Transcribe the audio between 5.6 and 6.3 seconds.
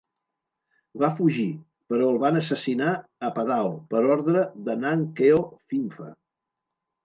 Phimpha.